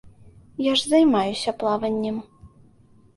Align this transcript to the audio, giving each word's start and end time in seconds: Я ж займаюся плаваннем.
Я 0.67 0.71
ж 0.79 0.87
займаюся 0.93 1.53
плаваннем. 1.65 2.17